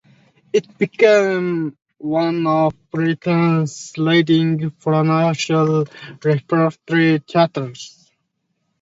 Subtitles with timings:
[0.51, 5.85] It became one of Britain's leading provincial
[6.25, 8.09] repertory theatres.